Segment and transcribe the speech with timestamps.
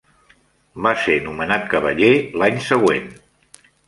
[0.85, 2.09] Va ser nomenat cavaller
[2.45, 3.07] l'any següent.